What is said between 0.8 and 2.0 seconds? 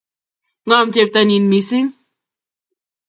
chepto nin mising